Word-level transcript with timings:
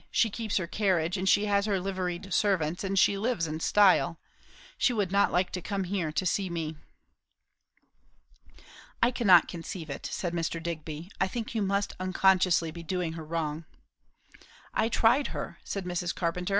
She 0.09 0.31
keeps 0.31 0.57
her 0.57 0.65
carriage, 0.65 1.15
and 1.15 1.29
she 1.29 1.45
has 1.45 1.67
her 1.67 1.79
liveried 1.79 2.33
servants, 2.33 2.83
and 2.83 2.97
she 2.97 3.19
lives 3.19 3.45
in 3.45 3.59
style. 3.59 4.19
She 4.75 4.93
would 4.93 5.11
not 5.11 5.31
like 5.31 5.51
to 5.51 5.61
come 5.61 5.83
here 5.83 6.11
to 6.11 6.25
see 6.25 6.49
me." 6.49 6.75
"I 9.03 9.11
cannot 9.11 9.47
conceive 9.47 9.91
it," 9.91 10.07
said 10.07 10.33
Mr. 10.33 10.59
Digby. 10.63 11.11
"I 11.21 11.27
think 11.27 11.53
you 11.53 11.61
must 11.61 11.93
unconsciously 11.99 12.71
be 12.71 12.81
doing 12.81 13.13
her 13.13 13.23
wrong." 13.23 13.65
"I 14.73 14.89
tried 14.89 15.27
her," 15.37 15.59
said 15.63 15.85
Mrs. 15.85 16.15
Carpenter. 16.15 16.49